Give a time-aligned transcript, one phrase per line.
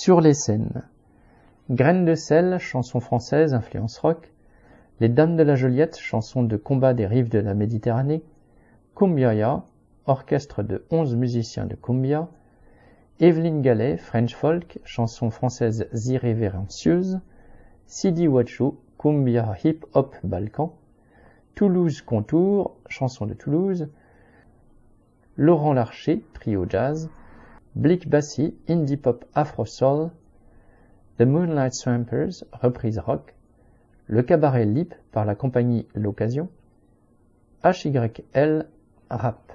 [0.00, 0.84] Sur les scènes.
[1.70, 4.32] Graines de sel, chanson française, influence rock.
[5.00, 8.22] Les Dames de la Joliette, chanson de combat des rives de la Méditerranée.
[8.94, 9.64] Cumbiaya,
[10.06, 12.28] orchestre de 11 musiciens de cumbia.
[13.18, 17.18] Evelyne Gallet, French folk, chanson française irrévérencieuse.
[17.88, 20.76] Sidi Wachu, cumbia hip hop balkan.
[21.56, 23.88] Toulouse Contour, chanson de Toulouse.
[25.36, 27.10] Laurent Larcher, trio jazz.
[27.74, 30.10] Blick Bassi, indie pop afro soul.
[31.18, 33.34] The Moonlight Swampers, reprise rock.
[34.06, 36.48] Le cabaret Lip par la compagnie L'Occasion.
[37.64, 38.66] HYL,
[39.10, 39.52] rap.